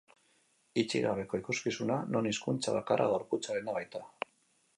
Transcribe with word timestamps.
Hitzik 0.81 1.03
gabeko 1.03 1.41
ikuskizuna, 1.43 1.99
non 2.15 2.31
hizkuntza 2.31 2.75
bakarra 2.79 3.07
gorputzarena 3.13 3.79
baita. 3.79 4.07